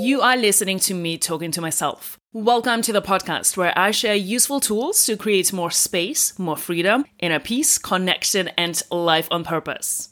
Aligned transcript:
You 0.00 0.22
are 0.22 0.34
listening 0.34 0.78
to 0.80 0.94
me 0.94 1.18
talking 1.18 1.50
to 1.50 1.60
myself. 1.60 2.18
Welcome 2.32 2.80
to 2.82 2.92
the 2.92 3.02
podcast 3.02 3.58
where 3.58 3.78
I 3.78 3.90
share 3.90 4.14
useful 4.14 4.58
tools 4.58 5.04
to 5.04 5.14
create 5.14 5.52
more 5.52 5.70
space, 5.70 6.38
more 6.38 6.56
freedom, 6.56 7.04
inner 7.18 7.38
peace, 7.38 7.76
connection, 7.76 8.48
and 8.56 8.82
life 8.90 9.28
on 9.30 9.44
purpose. 9.44 10.08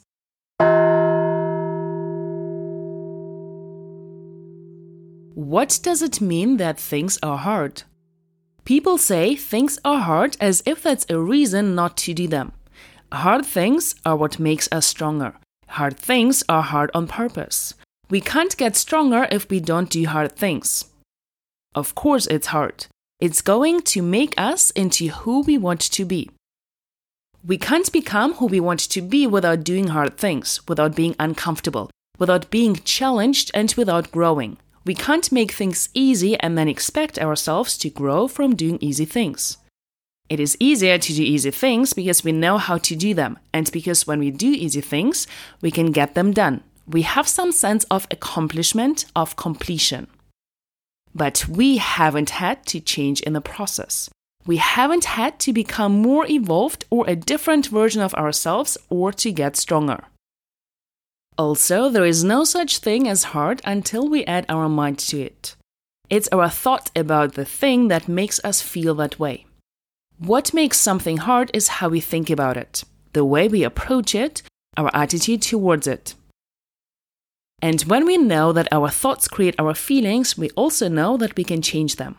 What 5.34 5.80
does 5.82 6.02
it 6.02 6.20
mean 6.20 6.58
that 6.58 6.78
things 6.78 7.18
are 7.22 7.38
hard? 7.38 7.84
People 8.66 8.98
say 8.98 9.36
things 9.36 9.78
are 9.86 10.00
hard 10.00 10.36
as 10.38 10.62
if 10.66 10.82
that's 10.82 11.06
a 11.08 11.18
reason 11.18 11.74
not 11.74 11.96
to 11.96 12.12
do 12.12 12.28
them. 12.28 12.52
Hard 13.10 13.46
things 13.46 13.94
are 14.04 14.16
what 14.16 14.38
makes 14.38 14.68
us 14.70 14.84
stronger. 14.84 15.32
Hard 15.68 15.96
things 15.96 16.44
are 16.46 16.62
hard 16.62 16.90
on 16.92 17.06
purpose. 17.06 17.72
We 18.10 18.22
can't 18.22 18.56
get 18.56 18.74
stronger 18.74 19.28
if 19.30 19.50
we 19.50 19.60
don't 19.60 19.90
do 19.90 20.06
hard 20.06 20.32
things. 20.32 20.86
Of 21.74 21.94
course, 21.94 22.26
it's 22.28 22.46
hard. 22.46 22.86
It's 23.20 23.42
going 23.42 23.82
to 23.82 24.00
make 24.00 24.32
us 24.38 24.70
into 24.70 25.08
who 25.08 25.42
we 25.42 25.58
want 25.58 25.80
to 25.80 26.04
be. 26.06 26.30
We 27.46 27.58
can't 27.58 27.92
become 27.92 28.34
who 28.34 28.46
we 28.46 28.60
want 28.60 28.80
to 28.80 29.02
be 29.02 29.26
without 29.26 29.62
doing 29.62 29.88
hard 29.88 30.16
things, 30.16 30.66
without 30.66 30.96
being 30.96 31.16
uncomfortable, 31.20 31.90
without 32.18 32.50
being 32.50 32.76
challenged, 32.76 33.50
and 33.52 33.72
without 33.76 34.10
growing. 34.10 34.56
We 34.86 34.94
can't 34.94 35.30
make 35.30 35.52
things 35.52 35.90
easy 35.92 36.38
and 36.40 36.56
then 36.56 36.68
expect 36.68 37.18
ourselves 37.18 37.76
to 37.78 37.90
grow 37.90 38.26
from 38.26 38.56
doing 38.56 38.78
easy 38.80 39.04
things. 39.04 39.58
It 40.30 40.40
is 40.40 40.56
easier 40.58 40.96
to 40.96 41.12
do 41.14 41.22
easy 41.22 41.50
things 41.50 41.92
because 41.92 42.24
we 42.24 42.32
know 42.32 42.56
how 42.56 42.78
to 42.78 42.96
do 42.96 43.12
them, 43.12 43.38
and 43.52 43.70
because 43.70 44.06
when 44.06 44.18
we 44.18 44.30
do 44.30 44.48
easy 44.48 44.80
things, 44.80 45.26
we 45.60 45.70
can 45.70 45.92
get 45.92 46.14
them 46.14 46.32
done 46.32 46.62
we 46.88 47.02
have 47.02 47.28
some 47.28 47.52
sense 47.52 47.84
of 47.84 48.06
accomplishment, 48.10 49.04
of 49.14 49.36
completion. 49.36 50.06
But 51.14 51.46
we 51.48 51.76
haven't 51.76 52.30
had 52.30 52.64
to 52.66 52.80
change 52.80 53.20
in 53.20 53.34
the 53.34 53.40
process. 53.40 54.08
We 54.46 54.56
haven't 54.56 55.04
had 55.04 55.38
to 55.40 55.52
become 55.52 56.00
more 56.00 56.26
evolved 56.26 56.86
or 56.90 57.04
a 57.06 57.16
different 57.16 57.66
version 57.66 58.00
of 58.00 58.14
ourselves 58.14 58.78
or 58.88 59.12
to 59.12 59.30
get 59.30 59.56
stronger. 59.56 60.04
Also, 61.36 61.88
there 61.88 62.06
is 62.06 62.24
no 62.24 62.44
such 62.44 62.78
thing 62.78 63.06
as 63.06 63.24
hard 63.34 63.60
until 63.64 64.08
we 64.08 64.24
add 64.24 64.46
our 64.48 64.68
mind 64.68 64.98
to 64.98 65.20
it. 65.20 65.54
It's 66.08 66.28
our 66.32 66.48
thought 66.48 66.90
about 66.96 67.34
the 67.34 67.44
thing 67.44 67.88
that 67.88 68.08
makes 68.08 68.40
us 68.42 68.62
feel 68.62 68.94
that 68.94 69.18
way. 69.18 69.44
What 70.18 70.54
makes 70.54 70.78
something 70.78 71.18
hard 71.18 71.50
is 71.52 71.68
how 71.68 71.90
we 71.90 72.00
think 72.00 72.30
about 72.30 72.56
it, 72.56 72.82
the 73.12 73.24
way 73.24 73.46
we 73.46 73.62
approach 73.62 74.14
it, 74.14 74.42
our 74.76 74.90
attitude 74.94 75.42
towards 75.42 75.86
it. 75.86 76.14
And 77.60 77.82
when 77.82 78.06
we 78.06 78.16
know 78.16 78.52
that 78.52 78.72
our 78.72 78.88
thoughts 78.88 79.26
create 79.28 79.56
our 79.58 79.74
feelings, 79.74 80.38
we 80.38 80.50
also 80.50 80.88
know 80.88 81.16
that 81.16 81.36
we 81.36 81.44
can 81.44 81.60
change 81.60 81.96
them. 81.96 82.16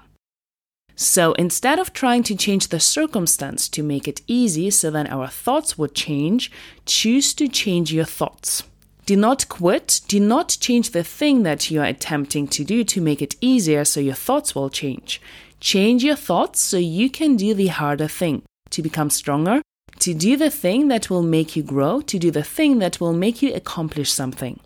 So 0.96 1.32
instead 1.34 1.80
of 1.80 1.94
trying 1.94 2.24
to 2.24 2.36
change 2.36 2.68
the 2.68 2.80
circumstance 2.80 3.70
to 3.70 3.82
make 3.82 4.06
it 4.06 4.22
easy 4.28 4.70
so 4.70 4.92
that 4.92 5.10
our 5.10 5.30
thoughts 5.30 5.78
would 5.78 5.96
change, 5.96 6.52
choose 6.86 7.34
to 7.36 7.48
change 7.48 7.94
your 7.94 8.04
thoughts. 8.04 8.64
Do 9.06 9.16
not 9.16 9.48
quit. 9.48 10.02
Do 10.10 10.20
not 10.20 10.58
change 10.60 10.92
the 10.92 11.06
thing 11.06 11.44
that 11.44 11.72
you 11.72 11.80
are 11.80 11.86
attempting 11.86 12.48
to 12.50 12.66
do 12.66 12.84
to 12.84 13.02
make 13.02 13.22
it 13.22 13.38
easier 13.40 13.86
so 13.86 14.02
your 14.02 14.14
thoughts 14.14 14.54
will 14.54 14.70
change. 14.70 15.22
Change 15.62 16.04
your 16.04 16.18
thoughts 16.18 16.60
so 16.60 16.78
you 16.78 17.10
can 17.10 17.38
do 17.38 17.54
the 17.54 17.68
harder 17.68 18.08
thing 18.08 18.44
to 18.72 18.82
become 18.82 19.10
stronger, 19.10 19.62
to 20.00 20.14
do 20.14 20.36
the 20.36 20.52
thing 20.52 20.90
that 20.90 21.10
will 21.10 21.24
make 21.24 21.56
you 21.56 21.64
grow, 21.64 22.02
to 22.02 22.20
do 22.20 22.30
the 22.30 22.44
thing 22.44 22.80
that 22.80 23.00
will 23.00 23.14
make 23.14 23.42
you 23.42 23.54
accomplish 23.54 24.12
something. 24.12 24.60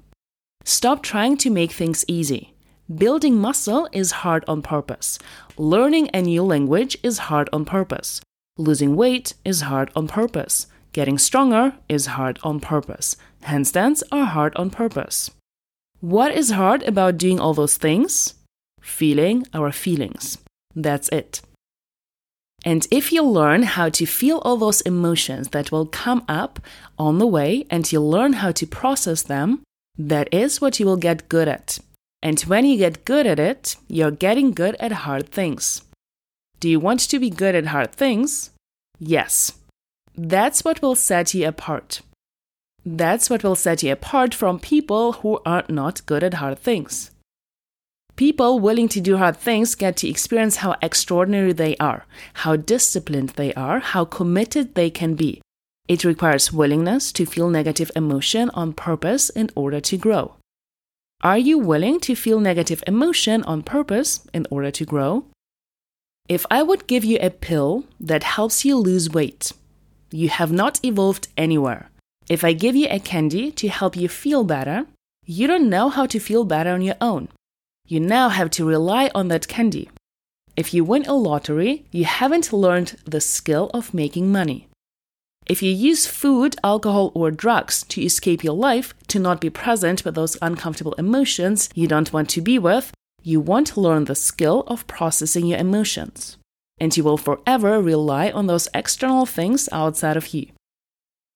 Stop 0.64 1.04
trying 1.04 1.38
to 1.38 1.50
make 1.50 1.72
things 1.72 2.06
easy. 2.08 2.54
Building 2.94 3.38
muscle 3.38 3.90
is 3.92 4.24
hard 4.24 4.46
on 4.48 4.62
purpose. 4.62 5.20
Learning 5.58 6.10
a 6.14 6.22
new 6.22 6.44
language 6.44 6.98
is 7.04 7.30
hard 7.30 7.50
on 7.52 7.66
purpose. 7.66 8.22
Losing 8.58 8.96
weight 8.96 9.34
is 9.44 9.62
hard 9.62 9.92
on 9.96 10.08
purpose. 10.08 10.68
Getting 10.94 11.18
stronger 11.18 11.74
is 11.90 12.06
hard 12.06 12.40
on 12.44 12.60
purpose. 12.60 13.18
Handstands 13.44 14.04
are 14.12 14.26
hard 14.26 14.56
on 14.56 14.70
purpose. 14.70 15.32
What 16.00 16.34
is 16.34 16.52
hard 16.52 16.84
about 16.84 17.18
doing 17.18 17.40
all 17.40 17.54
those 17.54 17.78
things? 17.78 18.36
Feeling 18.82 19.46
our 19.54 19.72
feelings. 19.72 20.38
That's 20.76 21.10
it. 21.10 21.42
And 22.66 22.88
if 22.92 23.12
you 23.12 23.24
learn 23.24 23.64
how 23.64 23.90
to 23.90 24.06
feel 24.06 24.38
all 24.40 24.58
those 24.58 24.82
emotions 24.82 25.50
that 25.50 25.72
will 25.72 25.86
come 25.86 26.24
up 26.30 26.60
on 26.98 27.18
the 27.18 27.28
way 27.28 27.66
and 27.70 27.92
you 27.92 28.00
learn 28.00 28.34
how 28.34 28.52
to 28.52 28.68
process 28.68 29.24
them, 29.24 29.64
that 29.98 30.34
is 30.34 30.60
what 30.60 30.80
you 30.80 30.86
will 30.86 30.98
get 30.98 31.30
good 31.30 31.48
at. 31.48 31.80
And 32.22 32.40
when 32.42 32.66
you 32.66 32.78
get 32.78 33.06
good 33.06 33.28
at 33.28 33.40
it, 33.40 33.76
you're 33.88 34.12
getting 34.12 34.52
good 34.52 34.76
at 34.80 34.92
hard 34.92 35.30
things. 35.30 35.82
Do 36.60 36.70
you 36.70 36.80
want 36.80 37.02
to 37.02 37.20
be 37.20 37.30
good 37.30 37.56
at 37.56 37.68
hard 37.68 37.92
things? 37.92 38.52
Yes. 38.98 39.54
That's 40.16 40.64
what 40.64 40.82
will 40.82 40.96
set 40.96 41.34
you 41.34 41.48
apart. 41.48 42.02
That's 42.86 43.30
what 43.30 43.44
will 43.44 43.56
set 43.56 43.84
you 43.84 43.92
apart 43.92 44.34
from 44.34 44.60
people 44.60 45.14
who 45.14 45.40
are 45.46 45.66
not 45.70 46.06
good 46.06 46.24
at 46.24 46.36
hard 46.36 46.60
things. 46.60 47.12
People 48.16 48.60
willing 48.60 48.88
to 48.90 49.02
do 49.02 49.18
hard 49.18 49.38
things 49.38 49.74
get 49.76 49.98
to 49.98 50.08
experience 50.08 50.58
how 50.58 50.76
extraordinary 50.82 51.52
they 51.52 51.76
are, 51.78 52.06
how 52.36 52.56
disciplined 52.56 53.30
they 53.30 53.54
are, 53.56 53.80
how 53.80 54.06
committed 54.06 54.76
they 54.76 54.90
can 54.90 55.16
be, 55.16 55.42
it 55.88 56.04
requires 56.04 56.54
willingness 56.54 57.12
to 57.12 57.26
feel 57.26 57.50
negative 57.50 57.92
emotion 57.96 58.50
on 58.52 58.74
purpose 58.74 59.30
in 59.30 59.50
order 59.56 59.82
to 59.82 59.98
grow. 59.98 60.36
Are 61.22 61.38
you 61.38 61.58
willing 61.58 62.00
to 62.02 62.16
feel 62.16 62.40
negative 62.40 62.84
emotion 62.86 63.44
on 63.44 63.64
purpose 63.64 64.28
in 64.34 64.46
order 64.50 64.72
to 64.72 64.86
grow? 64.86 65.26
If 66.30 66.46
I 66.50 66.64
would 66.64 66.88
give 66.88 67.04
you 67.04 67.18
a 67.22 67.30
pill 67.30 67.86
that 68.00 68.24
helps 68.24 68.64
you 68.64 68.78
lose 68.78 69.10
weight, 69.10 69.52
you 70.12 70.30
have 70.30 70.52
not 70.52 70.80
evolved 70.84 71.28
anywhere. 71.38 71.90
If 72.30 72.44
I 72.44 72.54
give 72.54 72.76
you 72.76 72.88
a 72.90 73.00
candy 73.00 73.52
to 73.52 73.68
help 73.68 73.98
you 73.98 74.08
feel 74.08 74.44
better, 74.44 74.86
you 75.26 75.48
don't 75.48 75.70
know 75.70 75.90
how 75.90 76.06
to 76.06 76.20
feel 76.20 76.46
better 76.46 76.72
on 76.72 76.82
your 76.82 76.96
own. 77.02 77.28
You 77.88 78.00
now 78.00 78.30
have 78.30 78.50
to 78.52 78.66
rely 78.66 79.10
on 79.14 79.28
that 79.28 79.48
candy. 79.48 79.90
If 80.56 80.74
you 80.74 80.84
win 80.84 81.06
a 81.06 81.14
lottery, 81.14 81.86
you 81.92 82.06
haven't 82.06 82.54
learned 82.54 82.98
the 83.06 83.20
skill 83.20 83.70
of 83.74 83.94
making 83.94 84.32
money. 84.32 84.68
If 85.46 85.62
you 85.62 85.72
use 85.72 86.08
food, 86.08 86.56
alcohol, 86.64 87.12
or 87.14 87.30
drugs 87.30 87.84
to 87.90 88.02
escape 88.02 88.44
your 88.44 88.56
life, 88.56 88.94
to 89.08 89.20
not 89.20 89.42
be 89.42 89.50
present 89.50 90.06
with 90.06 90.16
those 90.16 90.38
uncomfortable 90.42 90.94
emotions 90.94 91.70
you 91.76 91.88
don't 91.88 92.14
want 92.14 92.30
to 92.30 92.42
be 92.42 92.58
with, 92.58 92.92
you 93.22 93.40
won't 93.40 93.78
learn 93.78 94.06
the 94.06 94.16
skill 94.16 94.64
of 94.68 94.88
processing 94.88 95.46
your 95.46 95.60
emotions. 95.60 96.38
And 96.80 96.96
you 96.96 97.04
will 97.04 97.18
forever 97.18 97.82
rely 97.82 98.32
on 98.32 98.48
those 98.48 98.68
external 98.74 99.26
things 99.26 99.70
outside 99.72 100.18
of 100.18 100.34
you. 100.34 100.48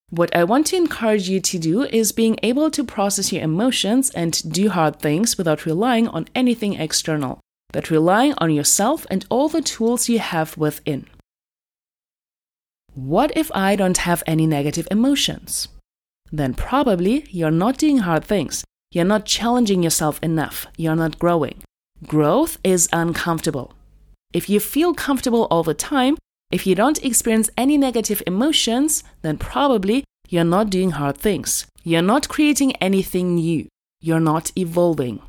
What 0.10 0.34
I 0.34 0.46
want 0.46 0.68
to 0.68 0.78
encourage 0.78 1.28
you 1.28 1.42
to 1.42 1.60
do 1.60 1.84
is 1.84 2.14
being 2.14 2.38
able 2.42 2.72
to 2.72 2.84
process 2.84 3.34
your 3.34 3.44
emotions 3.44 4.10
and 4.12 4.42
do 4.54 4.70
hard 4.70 5.00
things 5.00 5.38
without 5.38 5.66
relying 5.66 6.08
on 6.08 6.28
anything 6.34 6.76
external, 6.76 7.42
but 7.74 7.90
relying 7.90 8.34
on 8.38 8.52
yourself 8.52 9.06
and 9.10 9.26
all 9.30 9.50
the 9.50 9.62
tools 9.62 10.08
you 10.08 10.20
have 10.20 10.56
within. 10.58 11.08
What 12.98 13.32
if 13.38 13.52
I 13.54 13.76
don't 13.76 14.00
have 14.00 14.24
any 14.26 14.48
negative 14.48 14.88
emotions? 14.90 15.68
Then 16.32 16.56
probably 16.56 17.28
you're 17.30 17.52
not 17.52 17.78
doing 17.78 18.00
hard 18.00 18.26
things. 18.26 18.64
You're 18.90 19.06
not 19.06 19.24
challenging 19.24 19.84
yourself 19.84 20.20
enough. 20.24 20.66
You're 20.78 20.96
not 20.96 21.20
growing. 21.20 21.62
Growth 22.08 22.58
is 22.64 22.90
uncomfortable. 22.92 23.74
If 24.34 24.50
you 24.50 24.60
feel 24.60 24.96
comfortable 24.96 25.46
all 25.52 25.62
the 25.62 25.76
time, 25.76 26.18
if 26.50 26.66
you 26.66 26.74
don't 26.74 27.04
experience 27.06 27.52
any 27.56 27.78
negative 27.78 28.24
emotions, 28.26 29.04
then 29.22 29.38
probably 29.38 30.04
you're 30.28 30.44
not 30.44 30.72
doing 30.72 30.90
hard 30.90 31.20
things. 31.20 31.68
You're 31.84 32.02
not 32.02 32.28
creating 32.28 32.78
anything 32.78 33.36
new. 33.36 33.68
You're 34.02 34.20
not 34.20 34.52
evolving. 34.58 35.22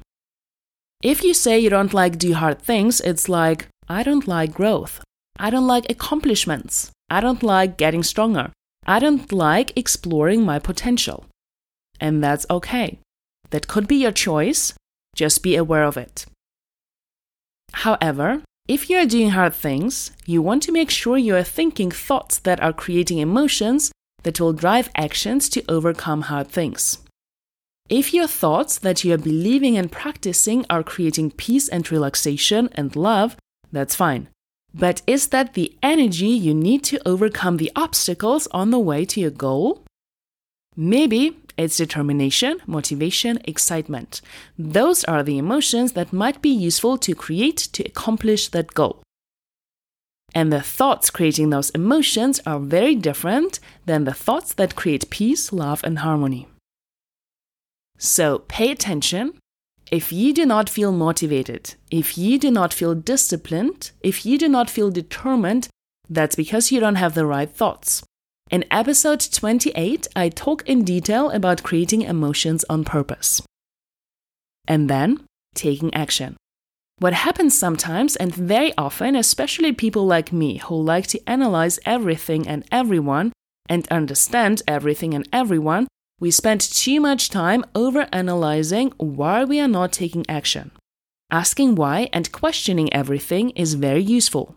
If 1.02 1.22
you 1.22 1.34
say 1.34 1.58
you 1.58 1.68
don't 1.68 1.92
like 1.92 2.16
do 2.16 2.32
hard 2.32 2.62
things, 2.62 3.02
it's 3.02 3.28
like, 3.28 3.68
I 3.90 4.02
don't 4.02 4.26
like 4.26 4.54
growth. 4.54 5.02
I 5.38 5.50
don't 5.50 5.66
like 5.66 5.90
accomplishments. 5.90 6.90
I 7.08 7.20
don't 7.20 7.42
like 7.42 7.76
getting 7.78 8.02
stronger. 8.02 8.52
I 8.86 8.98
don't 8.98 9.30
like 9.32 9.76
exploring 9.76 10.44
my 10.44 10.58
potential. 10.58 11.26
And 12.00 12.22
that's 12.22 12.46
okay. 12.50 12.98
That 13.50 13.68
could 13.68 13.86
be 13.86 13.96
your 13.96 14.12
choice. 14.12 14.74
Just 15.14 15.42
be 15.42 15.56
aware 15.56 15.84
of 15.84 15.96
it. 15.96 16.26
However, 17.72 18.42
if 18.66 18.90
you 18.90 18.98
are 18.98 19.06
doing 19.06 19.30
hard 19.30 19.54
things, 19.54 20.10
you 20.26 20.42
want 20.42 20.62
to 20.64 20.72
make 20.72 20.90
sure 20.90 21.16
you 21.16 21.36
are 21.36 21.44
thinking 21.44 21.90
thoughts 21.90 22.38
that 22.40 22.62
are 22.62 22.72
creating 22.72 23.18
emotions 23.18 23.92
that 24.24 24.40
will 24.40 24.52
drive 24.52 24.90
actions 24.94 25.48
to 25.50 25.64
overcome 25.68 26.22
hard 26.22 26.48
things. 26.48 26.98
If 27.88 28.12
your 28.12 28.26
thoughts 28.26 28.78
that 28.78 29.04
you 29.04 29.14
are 29.14 29.18
believing 29.18 29.78
and 29.78 29.90
practicing 29.90 30.66
are 30.68 30.82
creating 30.82 31.30
peace 31.32 31.68
and 31.68 31.90
relaxation 31.90 32.68
and 32.72 32.94
love, 32.94 33.36
that's 33.72 33.94
fine. 33.94 34.28
But 34.74 35.02
is 35.06 35.28
that 35.28 35.54
the 35.54 35.74
energy 35.82 36.28
you 36.28 36.54
need 36.54 36.84
to 36.84 37.00
overcome 37.08 37.56
the 37.56 37.72
obstacles 37.74 38.46
on 38.52 38.70
the 38.70 38.78
way 38.78 39.04
to 39.06 39.20
your 39.20 39.30
goal? 39.30 39.82
Maybe 40.76 41.36
It's 41.58 41.76
determination, 41.76 42.60
motivation, 42.68 43.40
excitement. 43.44 44.20
Those 44.56 45.02
are 45.04 45.24
the 45.24 45.38
emotions 45.38 45.92
that 45.92 46.12
might 46.12 46.40
be 46.40 46.50
useful 46.50 46.96
to 46.98 47.16
create 47.16 47.56
to 47.72 47.82
accomplish 47.82 48.46
that 48.48 48.74
goal. 48.74 49.02
And 50.32 50.52
the 50.52 50.62
thoughts 50.62 51.10
creating 51.10 51.50
those 51.50 51.70
emotions 51.70 52.40
are 52.46 52.60
very 52.60 52.94
different 52.94 53.58
than 53.86 54.04
the 54.04 54.14
thoughts 54.14 54.54
that 54.54 54.76
create 54.76 55.10
peace, 55.10 55.52
love, 55.52 55.82
and 55.82 55.98
harmony. 55.98 56.46
So 57.98 58.44
pay 58.46 58.70
attention. 58.70 59.32
If 59.90 60.12
you 60.12 60.34
do 60.34 60.44
not 60.44 60.68
feel 60.68 60.92
motivated, 60.92 61.74
if 61.90 62.18
you 62.18 62.38
do 62.38 62.50
not 62.50 62.74
feel 62.74 62.94
disciplined, 62.94 63.92
if 64.02 64.26
you 64.26 64.36
do 64.36 64.46
not 64.46 64.68
feel 64.68 64.90
determined, 64.90 65.68
that's 66.10 66.36
because 66.36 66.70
you 66.70 66.78
don't 66.78 66.96
have 66.96 67.14
the 67.14 67.24
right 67.24 67.48
thoughts. 67.48 68.02
In 68.50 68.64
episode 68.70 69.20
28, 69.20 70.06
I 70.14 70.28
talk 70.28 70.68
in 70.68 70.84
detail 70.84 71.30
about 71.30 71.62
creating 71.62 72.02
emotions 72.02 72.64
on 72.68 72.84
purpose. 72.84 73.40
And 74.66 74.90
then, 74.90 75.24
taking 75.54 75.92
action. 75.94 76.36
What 76.98 77.14
happens 77.14 77.56
sometimes 77.56 78.16
and 78.16 78.34
very 78.34 78.76
often, 78.76 79.16
especially 79.16 79.72
people 79.72 80.04
like 80.04 80.32
me 80.32 80.58
who 80.58 80.74
like 80.74 81.06
to 81.08 81.20
analyze 81.26 81.78
everything 81.86 82.46
and 82.46 82.64
everyone 82.70 83.32
and 83.70 83.88
understand 83.88 84.62
everything 84.66 85.14
and 85.14 85.26
everyone, 85.32 85.88
we 86.20 86.30
spend 86.30 86.60
too 86.60 87.00
much 87.00 87.30
time 87.30 87.64
over 87.74 88.08
analyzing 88.12 88.92
why 88.96 89.44
we 89.44 89.60
are 89.60 89.68
not 89.68 89.92
taking 89.92 90.24
action. 90.28 90.70
Asking 91.30 91.74
why 91.74 92.08
and 92.12 92.32
questioning 92.32 92.92
everything 92.92 93.50
is 93.50 93.74
very 93.74 94.02
useful. 94.02 94.54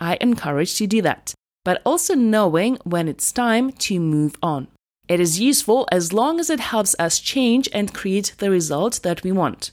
I 0.00 0.18
encourage 0.20 0.76
to 0.76 0.86
do 0.86 1.02
that 1.02 1.34
but 1.68 1.82
also 1.84 2.14
knowing 2.14 2.78
when 2.84 3.08
it's 3.08 3.30
time 3.30 3.70
to 3.72 4.00
move 4.00 4.36
on. 4.42 4.68
It 5.06 5.20
is 5.20 5.38
useful 5.38 5.86
as 5.92 6.14
long 6.14 6.40
as 6.40 6.48
it 6.48 6.60
helps 6.60 6.96
us 6.98 7.20
change 7.20 7.68
and 7.74 7.92
create 7.92 8.34
the 8.38 8.50
result 8.50 9.00
that 9.02 9.22
we 9.22 9.32
want. 9.32 9.72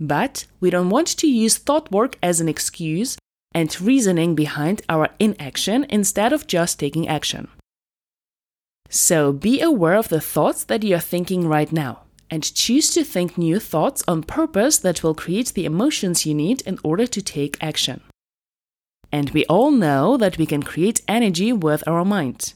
But 0.00 0.46
we 0.60 0.70
don't 0.70 0.88
want 0.88 1.08
to 1.08 1.26
use 1.26 1.58
thought 1.58 1.92
work 1.92 2.16
as 2.22 2.40
an 2.40 2.48
excuse 2.48 3.18
and 3.52 3.78
reasoning 3.82 4.34
behind 4.34 4.80
our 4.88 5.10
inaction 5.18 5.84
instead 5.90 6.32
of 6.32 6.46
just 6.46 6.80
taking 6.80 7.06
action. 7.06 7.48
So 8.96 9.32
be 9.32 9.60
aware 9.60 9.96
of 9.96 10.08
the 10.08 10.20
thoughts 10.20 10.62
that 10.62 10.84
you 10.84 10.94
are 10.94 11.00
thinking 11.00 11.48
right 11.48 11.72
now 11.72 12.02
and 12.30 12.54
choose 12.54 12.90
to 12.90 13.02
think 13.02 13.36
new 13.36 13.58
thoughts 13.58 14.04
on 14.06 14.22
purpose 14.22 14.78
that 14.78 15.02
will 15.02 15.16
create 15.16 15.48
the 15.48 15.64
emotions 15.64 16.24
you 16.24 16.32
need 16.32 16.62
in 16.62 16.78
order 16.84 17.04
to 17.08 17.20
take 17.20 17.60
action. 17.60 18.02
And 19.10 19.30
we 19.30 19.44
all 19.46 19.72
know 19.72 20.16
that 20.16 20.38
we 20.38 20.46
can 20.46 20.62
create 20.62 21.02
energy 21.08 21.52
with 21.52 21.82
our 21.88 22.04
mind. 22.04 22.54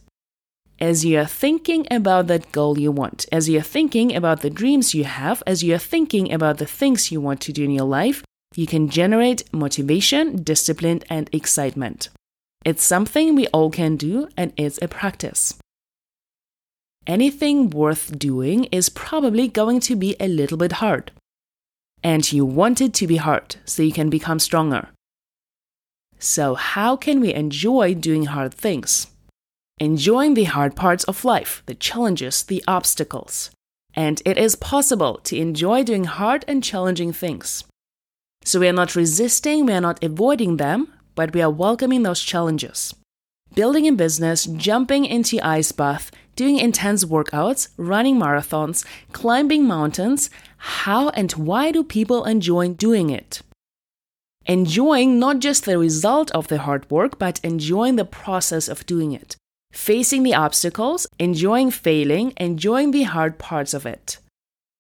As 0.79 1.05
you 1.05 1.19
are 1.19 1.27
thinking 1.27 1.89
about 1.91 2.29
that 2.29 2.53
goal 2.53 2.79
you 2.79 2.93
want, 2.93 3.27
as 3.33 3.49
you 3.49 3.59
are 3.59 3.73
thinking 3.77 4.15
about 4.15 4.43
the 4.43 4.51
dreams 4.51 4.95
you 4.95 5.03
have, 5.03 5.43
as 5.45 5.65
you 5.65 5.75
are 5.75 5.79
thinking 5.93 6.33
about 6.33 6.59
the 6.59 6.67
things 6.67 7.11
you 7.11 7.21
want 7.21 7.41
to 7.41 7.53
do 7.53 7.65
in 7.65 7.73
your 7.73 7.89
life, 8.01 8.23
you 8.55 8.69
can 8.69 8.89
generate 8.89 9.53
motivation, 9.53 10.45
discipline, 10.45 11.03
and 11.11 11.29
excitement. 11.33 12.11
It's 12.65 12.85
something 12.85 13.35
we 13.35 13.49
all 13.49 13.71
can 13.71 13.97
do, 13.97 14.29
and 14.37 14.53
it's 14.57 14.79
a 14.81 14.87
practice. 14.87 15.59
Anything 17.09 17.71
worth 17.71 18.19
doing 18.19 18.65
is 18.65 18.91
probably 18.91 19.49
going 19.49 19.81
to 19.81 19.97
be 19.97 20.15
a 20.21 20.29
little 20.29 20.59
bit 20.59 20.73
hard. 20.73 21.11
And 22.03 22.31
you 22.31 22.45
want 22.45 22.83
it 22.83 22.93
to 22.95 23.07
be 23.07 23.17
hard 23.17 23.57
so 23.65 23.83
you 23.83 23.95
can 23.95 24.11
become 24.11 24.39
stronger. 24.39 24.91
So, 26.19 26.55
how 26.55 26.97
can 26.97 27.21
we 27.21 27.33
enjoy 27.33 27.95
doing 27.95 28.27
hard 28.27 28.53
things? 28.53 29.07
Enjoying 29.79 30.35
the 30.35 30.45
hard 30.45 30.77
parts 30.77 31.05
of 31.05 31.25
life, 31.25 31.63
the 31.65 31.75
challenges, 31.75 32.43
the 32.43 32.63
obstacles. 32.69 33.51
And 33.95 34.21
it 34.27 34.37
is 34.37 34.55
possible 34.55 35.19
to 35.25 35.37
enjoy 35.39 35.85
doing 35.85 36.05
hard 36.05 36.45
and 36.47 36.63
challenging 36.63 37.15
things. 37.15 37.65
So, 38.45 38.61
we 38.61 38.69
are 38.69 38.73
not 38.73 38.95
resisting, 38.95 39.65
we 39.65 39.73
are 39.73 39.81
not 39.81 40.05
avoiding 40.05 40.59
them, 40.59 40.93
but 41.15 41.33
we 41.33 41.41
are 41.41 41.51
welcoming 41.51 42.03
those 42.03 42.21
challenges. 42.21 42.95
Building 43.55 43.89
a 43.89 43.93
business, 43.93 44.45
jumping 44.45 45.05
into 45.05 45.41
ice 45.43 45.73
bath, 45.73 46.11
doing 46.37 46.59
intense 46.59 47.05
workouts, 47.05 47.69
running 47.77 48.17
marathons, 48.17 48.85
climbing 49.13 49.67
mountains, 49.67 50.31
how 50.57 51.09
and 51.11 51.33
why 51.33 51.73
do 51.73 51.83
people 51.83 52.25
enjoy 52.25 52.69
doing 52.69 53.11
it? 53.11 53.43
enjoying 54.49 55.19
not 55.19 55.41
just 55.41 55.67
the 55.67 55.79
result 55.79 56.31
of 56.31 56.49
the 56.49 56.59
hard 56.59 56.91
work, 56.91 57.19
but 57.19 57.39
enjoying 57.45 57.97
the 57.97 58.05
process 58.05 58.67
of 58.67 58.87
doing 58.87 59.13
it, 59.13 59.37
facing 59.73 60.23
the 60.23 60.35
obstacles, 60.35 61.07
enjoying 61.19 61.71
failing, 61.71 62.33
enjoying 62.39 62.91
the 62.91 63.03
hard 63.03 63.39
parts 63.39 63.75
of 63.75 63.85
it. 63.85 64.19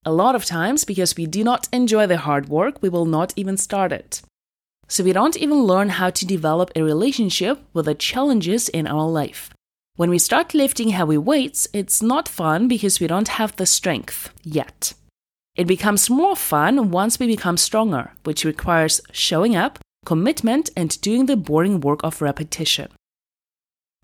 A 0.04 0.12
lot 0.12 0.34
of 0.34 0.46
times, 0.46 0.84
because 0.84 1.16
we 1.16 1.26
do 1.26 1.44
not 1.44 1.68
enjoy 1.70 2.06
the 2.06 2.16
hard 2.16 2.48
work, 2.48 2.78
we 2.80 2.88
will 2.88 3.04
not 3.04 3.34
even 3.36 3.58
start 3.58 3.92
it. 3.92 4.22
So 4.88 5.04
we 5.04 5.12
don't 5.12 5.36
even 5.36 5.64
learn 5.64 5.90
how 5.90 6.10
to 6.10 6.26
develop 6.26 6.70
a 6.74 6.82
relationship 6.82 7.60
with 7.74 7.84
the 7.84 7.94
challenges 7.94 8.68
in 8.70 8.86
our 8.86 9.06
life. 9.06 9.50
When 9.96 10.10
we 10.10 10.18
start 10.18 10.54
lifting 10.54 10.90
heavy 10.90 11.18
weights, 11.18 11.68
it's 11.72 12.00
not 12.00 12.28
fun 12.28 12.68
because 12.68 12.98
we 12.98 13.06
don't 13.06 13.28
have 13.28 13.56
the 13.56 13.66
strength 13.66 14.30
yet. 14.42 14.94
It 15.56 15.66
becomes 15.66 16.08
more 16.08 16.36
fun 16.36 16.90
once 16.90 17.18
we 17.18 17.26
become 17.26 17.56
stronger, 17.56 18.12
which 18.22 18.44
requires 18.44 19.00
showing 19.12 19.56
up, 19.56 19.80
commitment, 20.06 20.70
and 20.76 21.00
doing 21.00 21.26
the 21.26 21.36
boring 21.36 21.80
work 21.80 22.00
of 22.04 22.22
repetition. 22.22 22.88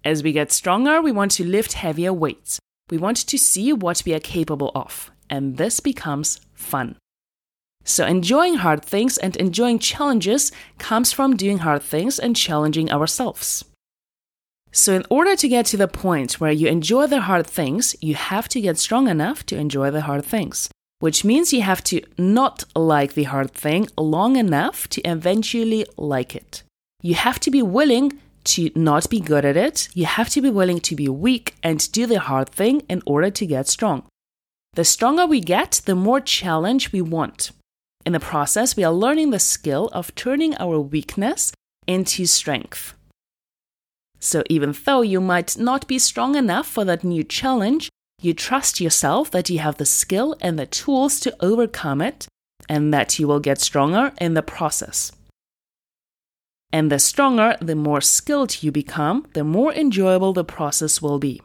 As 0.05 0.23
we 0.23 0.33
get 0.33 0.53
stronger, 0.53 1.01
we 1.01 1.13
want 1.13 1.31
to 1.33 1.45
lift 1.45 1.75
heavier 1.75 2.13
weights. 2.13 2.59
We 2.91 2.99
want 2.99 3.17
to 3.19 3.39
see 3.39 3.73
what 3.73 4.03
we 4.05 4.13
are 4.13 4.21
capable 4.21 4.73
of, 4.75 5.11
and 5.31 5.57
this 5.57 5.81
becomes 5.81 6.41
fun. 6.53 6.97
So, 7.85 8.07
enjoying 8.07 8.57
hard 8.57 8.83
things 8.83 9.19
and 9.19 9.37
enjoying 9.37 9.79
challenges 9.79 10.51
comes 10.79 11.13
from 11.13 11.37
doing 11.37 11.59
hard 11.59 11.83
things 11.83 12.19
and 12.19 12.35
challenging 12.35 12.91
ourselves. 12.91 13.65
So, 14.73 14.95
in 14.95 15.05
order 15.11 15.37
to 15.37 15.49
get 15.49 15.67
to 15.67 15.77
the 15.77 15.89
point 15.89 16.41
where 16.41 16.53
you 16.53 16.69
enjoy 16.69 17.07
the 17.07 17.21
hard 17.23 17.47
things, 17.47 17.95
you 18.01 18.15
have 18.15 18.49
to 18.49 18.61
get 18.61 18.79
strong 18.79 19.09
enough 19.09 19.45
to 19.47 19.57
enjoy 19.57 19.91
the 19.91 20.03
hard 20.03 20.25
things 20.25 20.69
which 21.05 21.23
means 21.23 21.53
you 21.53 21.61
have 21.61 21.85
to 21.85 22.01
not 22.17 22.65
like 22.75 23.13
the 23.13 23.25
hard 23.25 23.51
thing 23.51 23.87
long 23.99 24.37
enough 24.37 24.89
to 24.89 25.03
eventually 25.03 25.85
like 25.99 26.35
it. 26.35 26.63
You 27.03 27.15
have 27.15 27.39
to 27.41 27.51
be 27.51 27.61
willing 27.61 28.21
to 28.45 28.71
not 28.75 29.11
be 29.11 29.21
good 29.21 29.45
at 29.45 29.55
it. 29.55 29.89
You 29.93 30.07
have 30.07 30.31
to 30.31 30.41
be 30.41 30.49
willing 30.49 30.81
to 30.81 30.97
be 30.97 31.09
weak 31.11 31.57
and 31.63 31.93
do 31.93 32.07
the 32.07 32.21
hard 32.21 32.49
thing 32.49 32.81
in 32.89 33.03
order 33.05 33.31
to 33.31 33.45
get 33.47 33.69
strong. 33.69 34.05
The 34.77 34.85
stronger 34.85 35.27
we 35.27 35.41
get, 35.41 35.83
the 35.85 35.95
more 35.95 36.21
challenge 36.21 36.91
we 36.91 37.03
want. 37.03 37.51
In 38.07 38.13
the 38.13 38.21
process, 38.21 38.77
we 38.77 38.85
are 38.85 38.93
learning 38.93 39.31
the 39.31 39.39
skill 39.39 39.89
of 39.93 40.15
turning 40.15 40.55
our 40.57 40.79
weakness 40.79 41.53
into 41.87 42.27
strength. 42.27 42.95
So, 44.21 44.43
even 44.49 44.75
though 44.85 45.03
you 45.03 45.21
might 45.21 45.59
not 45.59 45.87
be 45.87 45.99
strong 45.99 46.35
enough 46.35 46.67
for 46.67 46.85
that 46.85 47.05
new 47.05 47.25
challenge, 47.25 47.91
you 48.21 48.33
trust 48.33 48.81
yourself 48.81 49.31
that 49.31 49.51
you 49.51 49.59
have 49.59 49.77
the 49.77 49.87
skill 49.87 50.37
and 50.41 50.59
the 50.59 50.67
tools 50.67 51.21
to 51.21 51.37
overcome 51.41 52.01
it, 52.01 52.27
and 52.69 52.93
that 52.93 53.19
you 53.19 53.29
will 53.29 53.41
get 53.41 53.61
stronger 53.61 54.13
in 54.21 54.35
the 54.35 54.43
process. 54.43 55.13
And 56.73 56.91
the 56.91 56.99
stronger, 56.99 57.57
the 57.61 57.77
more 57.77 58.01
skilled 58.01 58.63
you 58.63 58.73
become, 58.73 59.27
the 59.35 59.45
more 59.45 59.73
enjoyable 59.73 60.33
the 60.33 60.45
process 60.45 61.01
will 61.01 61.19
be. 61.19 61.41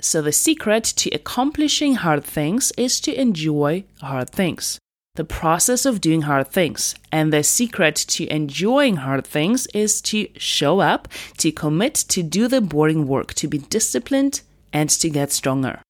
So, 0.00 0.20
the 0.20 0.32
secret 0.32 0.84
to 0.84 1.10
accomplishing 1.10 1.94
hard 1.96 2.24
things 2.24 2.72
is 2.76 3.00
to 3.00 3.18
enjoy 3.18 3.84
hard 4.02 4.28
things, 4.28 4.78
the 5.16 5.24
process 5.24 5.84
of 5.84 6.00
doing 6.00 6.22
hard 6.22 6.48
things. 6.48 6.94
And 7.10 7.32
the 7.32 7.42
secret 7.42 7.96
to 7.96 8.26
enjoying 8.28 8.96
hard 8.96 9.26
things 9.26 9.66
is 9.68 10.00
to 10.02 10.28
show 10.36 10.80
up, 10.80 11.08
to 11.38 11.50
commit 11.50 11.94
to 11.94 12.22
do 12.22 12.48
the 12.48 12.60
boring 12.60 13.06
work, 13.06 13.34
to 13.34 13.48
be 13.48 13.58
disciplined, 13.58 14.42
and 14.72 14.88
to 14.90 15.10
get 15.10 15.32
stronger. 15.32 15.80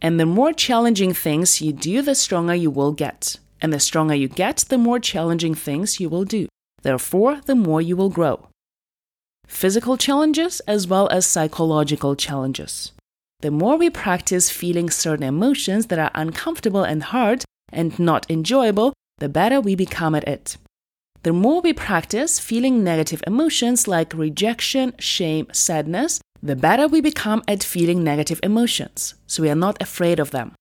And 0.00 0.20
the 0.20 0.26
more 0.26 0.52
challenging 0.52 1.14
things 1.14 1.60
you 1.60 1.72
do, 1.72 2.02
the 2.02 2.14
stronger 2.14 2.54
you 2.54 2.70
will 2.70 2.92
get. 2.92 3.38
And 3.60 3.72
the 3.72 3.80
stronger 3.80 4.14
you 4.14 4.28
get, 4.28 4.58
the 4.68 4.78
more 4.78 4.98
challenging 4.98 5.54
things 5.54 5.98
you 5.98 6.10
will 6.10 6.24
do. 6.24 6.48
Therefore, 6.82 7.40
the 7.46 7.54
more 7.54 7.80
you 7.80 7.96
will 7.96 8.10
grow. 8.10 8.48
Physical 9.46 9.96
challenges 9.96 10.60
as 10.60 10.86
well 10.86 11.08
as 11.08 11.26
psychological 11.26 12.14
challenges. 12.16 12.92
The 13.40 13.50
more 13.50 13.76
we 13.76 13.90
practice 13.90 14.50
feeling 14.50 14.90
certain 14.90 15.24
emotions 15.24 15.86
that 15.86 15.98
are 15.98 16.10
uncomfortable 16.14 16.82
and 16.82 17.02
hard 17.02 17.44
and 17.74 17.98
not 17.98 18.30
enjoyable, 18.30 18.94
the 19.18 19.28
better 19.28 19.60
we 19.60 19.74
become 19.74 20.14
at 20.14 20.26
it. 20.26 20.56
The 21.24 21.32
more 21.32 21.60
we 21.60 21.72
practice 21.72 22.38
feeling 22.38 22.84
negative 22.84 23.22
emotions 23.26 23.88
like 23.88 24.12
rejection, 24.14 24.94
shame, 24.98 25.46
sadness, 25.52 26.20
the 26.42 26.56
better 26.56 26.86
we 26.86 27.00
become 27.00 27.42
at 27.48 27.62
feeling 27.62 28.04
negative 28.04 28.40
emotions, 28.42 29.14
so 29.26 29.42
we 29.42 29.48
are 29.48 29.54
not 29.54 29.80
afraid 29.80 30.20
of 30.20 30.30
them. 30.30 30.52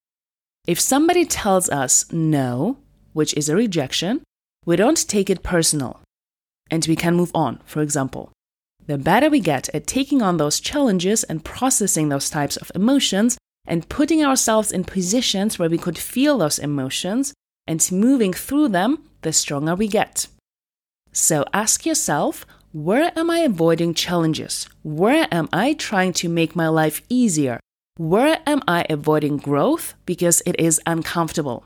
If 0.66 0.80
somebody 0.80 1.26
tells 1.26 1.70
us 1.70 2.10
no, 2.14 2.78
which 3.12 3.34
is 3.34 3.50
a 3.50 3.56
rejection, 3.56 4.22
we 4.66 4.78
don't 4.78 5.08
take 5.10 5.30
it 5.30 5.44
personal, 5.44 6.00
and 6.72 6.86
we 6.88 6.96
can 6.96 7.16
move 7.16 7.32
on, 7.36 7.60
for 7.66 7.82
example. 7.82 8.32
The 8.86 8.98
better 8.98 9.30
we 9.30 9.42
get 9.42 9.68
at 9.76 9.86
taking 9.86 10.22
on 10.22 10.38
those 10.38 10.62
challenges 10.62 11.26
and 11.26 11.44
processing 11.44 12.08
those 12.08 12.30
types 12.30 12.56
of 12.56 12.72
emotions, 12.74 13.38
and 13.66 13.88
putting 13.90 14.24
ourselves 14.24 14.72
in 14.72 14.84
positions 14.84 15.58
where 15.58 15.70
we 15.70 15.78
could 15.78 15.98
feel 15.98 16.38
those 16.38 16.60
emotions 16.60 17.34
and 17.68 17.92
moving 17.92 18.34
through 18.34 18.70
them, 18.70 19.04
the 19.22 19.34
stronger 19.34 19.76
we 19.76 19.88
get. 19.88 20.28
So 21.12 21.46
ask 21.54 21.86
yourself 21.86 22.46
where 22.74 23.12
am 23.16 23.30
I 23.30 23.40
avoiding 23.40 23.94
challenges? 23.94 24.68
Where 24.82 25.28
am 25.32 25.48
I 25.54 25.74
trying 25.74 26.14
to 26.14 26.28
make 26.28 26.56
my 26.56 26.68
life 26.68 27.04
easier? 27.08 27.60
Where 27.98 28.42
am 28.48 28.64
I 28.68 28.88
avoiding 28.90 29.38
growth 29.38 29.94
because 30.08 30.42
it 30.48 30.60
is 30.60 30.82
uncomfortable? 30.88 31.66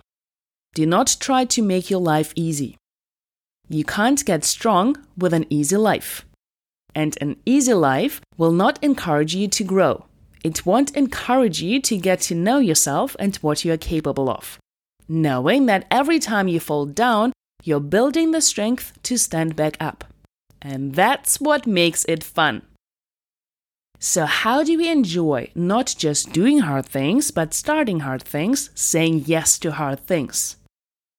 Do 0.76 0.86
not 0.86 1.16
try 1.22 1.46
to 1.46 1.62
make 1.62 1.90
your 1.90 2.02
life 2.02 2.34
easy. 2.36 2.76
You 3.70 3.86
can't 3.86 4.24
get 4.26 4.44
strong 4.44 4.98
with 5.18 5.34
an 5.34 5.46
easy 5.50 5.78
life. 5.78 6.26
And 6.94 7.18
an 7.22 7.38
easy 7.46 7.74
life 7.74 8.20
will 8.38 8.52
not 8.52 8.78
encourage 8.84 9.34
you 9.34 9.48
to 9.48 9.64
grow. 9.64 10.07
It 10.44 10.66
won't 10.66 10.96
encourage 10.96 11.62
you 11.62 11.82
to 11.82 11.98
get 11.98 12.22
to 12.22 12.36
know 12.36 12.60
yourself 12.60 13.16
and 13.20 13.36
what 13.38 13.66
you 13.66 13.74
are 13.74 13.78
capable 13.78 14.30
of. 14.30 14.60
Knowing 15.08 15.66
that 15.68 15.88
every 15.90 16.20
time 16.20 16.48
you 16.48 16.60
fall 16.60 16.86
down, 16.86 17.34
you're 17.64 17.80
building 17.80 18.32
the 18.32 18.42
strength 18.42 18.94
to 19.04 19.18
stand 19.18 19.56
back 19.56 19.78
up. 19.80 20.04
And 20.62 20.96
that's 20.96 21.40
what 21.40 21.68
makes 21.68 22.06
it 22.06 22.24
fun. 22.24 22.62
So, 24.00 24.26
how 24.26 24.64
do 24.64 24.78
we 24.78 24.90
enjoy 24.90 25.50
not 25.56 25.96
just 25.98 26.32
doing 26.32 26.60
hard 26.60 26.86
things, 26.86 27.32
but 27.32 27.54
starting 27.54 28.02
hard 28.02 28.22
things, 28.22 28.70
saying 28.76 29.24
yes 29.26 29.58
to 29.60 29.72
hard 29.72 30.00
things? 30.02 30.58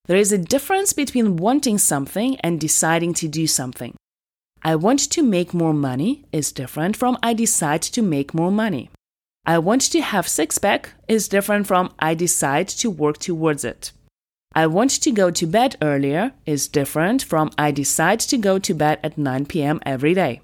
There 0.06 0.16
is 0.16 0.32
a 0.32 0.38
difference 0.38 0.92
between 0.92 1.36
wanting 1.36 1.78
something 1.78 2.36
and 2.40 2.60
deciding 2.60 3.14
to 3.14 3.28
do 3.28 3.46
something. 3.46 3.94
I 4.62 4.76
want 4.76 5.10
to 5.10 5.22
make 5.22 5.52
more 5.52 5.74
money 5.74 6.24
is 6.32 6.52
different 6.52 6.96
from 6.96 7.18
I 7.22 7.34
decide 7.34 7.82
to 7.82 8.02
make 8.02 8.32
more 8.32 8.50
money. 8.50 8.90
I 9.46 9.58
want 9.58 9.82
to 9.92 10.00
have 10.00 10.28
six 10.28 10.58
pack 10.58 10.92
is 11.08 11.28
different 11.28 11.66
from 11.66 11.94
I 11.98 12.14
decide 12.14 12.68
to 12.68 12.90
work 12.90 13.18
towards 13.18 13.64
it. 13.64 13.92
I 14.54 14.66
want 14.66 14.90
to 15.02 15.10
go 15.10 15.30
to 15.30 15.46
bed 15.46 15.76
earlier 15.80 16.32
is 16.46 16.68
different 16.68 17.22
from 17.22 17.50
I 17.58 17.70
decide 17.70 18.20
to 18.20 18.36
go 18.36 18.58
to 18.58 18.74
bed 18.74 18.98
at 19.02 19.18
9 19.18 19.46
pm 19.46 19.80
every 19.84 20.14
day. 20.14 20.40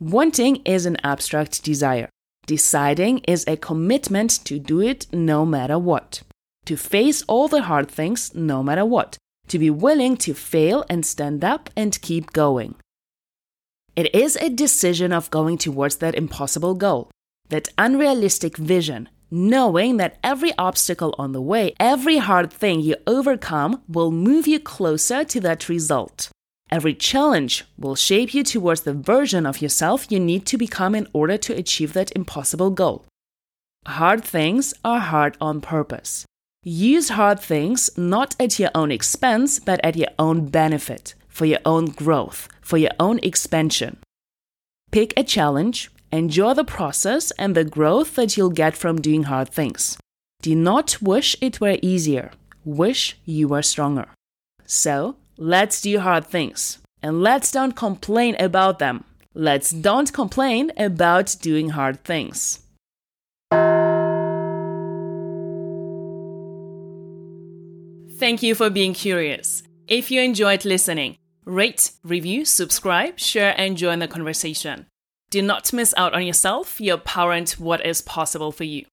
Wanting 0.00 0.56
is 0.64 0.84
an 0.84 0.96
abstract 1.04 1.62
desire. 1.62 2.08
Deciding 2.46 3.18
is 3.20 3.44
a 3.46 3.56
commitment 3.56 4.44
to 4.44 4.58
do 4.58 4.80
it 4.80 5.06
no 5.12 5.46
matter 5.46 5.78
what. 5.78 6.22
To 6.66 6.76
face 6.76 7.22
all 7.28 7.48
the 7.48 7.62
hard 7.62 7.90
things 7.90 8.34
no 8.34 8.62
matter 8.62 8.84
what. 8.84 9.16
To 9.48 9.58
be 9.58 9.70
willing 9.70 10.16
to 10.18 10.34
fail 10.34 10.84
and 10.90 11.06
stand 11.06 11.44
up 11.44 11.70
and 11.76 12.00
keep 12.02 12.32
going. 12.32 12.74
It 13.94 14.14
is 14.14 14.36
a 14.36 14.50
decision 14.50 15.12
of 15.12 15.30
going 15.30 15.56
towards 15.56 15.96
that 15.96 16.14
impossible 16.14 16.74
goal, 16.74 17.10
that 17.48 17.68
unrealistic 17.78 18.56
vision, 18.56 19.08
knowing 19.30 19.96
that 19.96 20.18
every 20.22 20.52
obstacle 20.58 21.14
on 21.18 21.32
the 21.32 21.40
way, 21.40 21.74
every 21.80 22.18
hard 22.18 22.52
thing 22.52 22.80
you 22.80 22.96
overcome 23.06 23.82
will 23.88 24.10
move 24.10 24.46
you 24.46 24.60
closer 24.60 25.24
to 25.24 25.40
that 25.40 25.68
result. 25.68 26.30
Every 26.70 26.94
challenge 26.94 27.64
will 27.78 27.94
shape 27.94 28.34
you 28.34 28.42
towards 28.42 28.82
the 28.82 28.92
version 28.92 29.46
of 29.46 29.62
yourself 29.62 30.10
you 30.10 30.18
need 30.18 30.46
to 30.46 30.58
become 30.58 30.94
in 30.94 31.06
order 31.12 31.36
to 31.38 31.54
achieve 31.54 31.92
that 31.92 32.12
impossible 32.16 32.70
goal. 32.70 33.04
Hard 33.86 34.24
things 34.24 34.74
are 34.84 34.98
hard 34.98 35.36
on 35.40 35.60
purpose. 35.60 36.26
Use 36.64 37.10
hard 37.10 37.38
things 37.38 37.88
not 37.96 38.34
at 38.40 38.58
your 38.58 38.70
own 38.74 38.90
expense, 38.90 39.60
but 39.60 39.78
at 39.84 39.94
your 39.94 40.08
own 40.18 40.46
benefit, 40.46 41.14
for 41.28 41.46
your 41.46 41.60
own 41.64 41.86
growth, 41.86 42.48
for 42.60 42.78
your 42.78 42.90
own 42.98 43.20
expansion. 43.22 43.98
Pick 44.90 45.14
a 45.16 45.22
challenge, 45.22 45.90
Enjoy 46.12 46.54
the 46.54 46.64
process 46.64 47.32
and 47.32 47.54
the 47.54 47.64
growth 47.64 48.14
that 48.14 48.36
you'll 48.36 48.50
get 48.50 48.76
from 48.76 49.00
doing 49.00 49.24
hard 49.24 49.48
things. 49.50 49.98
Do 50.40 50.54
not 50.54 51.02
wish 51.02 51.36
it 51.40 51.60
were 51.60 51.78
easier. 51.82 52.30
Wish 52.64 53.16
you 53.24 53.48
were 53.48 53.62
stronger. 53.62 54.06
So, 54.66 55.16
let's 55.36 55.80
do 55.80 55.98
hard 55.98 56.26
things. 56.26 56.78
And 57.02 57.22
let's 57.22 57.50
don't 57.50 57.74
complain 57.74 58.36
about 58.38 58.78
them. 58.78 59.04
Let's 59.34 59.70
don't 59.70 60.12
complain 60.12 60.72
about 60.76 61.36
doing 61.40 61.70
hard 61.70 62.04
things. 62.04 62.60
Thank 68.18 68.42
you 68.42 68.54
for 68.54 68.70
being 68.70 68.94
curious. 68.94 69.62
If 69.88 70.10
you 70.10 70.22
enjoyed 70.22 70.64
listening, 70.64 71.18
rate, 71.44 71.92
review, 72.02 72.44
subscribe, 72.44 73.18
share, 73.18 73.54
and 73.58 73.76
join 73.76 73.98
the 73.98 74.08
conversation. 74.08 74.86
Do 75.36 75.42
not 75.42 75.70
miss 75.70 75.92
out 75.98 76.14
on 76.14 76.26
yourself, 76.26 76.80
your 76.80 76.96
power, 76.96 77.32
and 77.32 77.50
what 77.58 77.84
is 77.84 78.00
possible 78.00 78.52
for 78.52 78.64
you. 78.64 78.86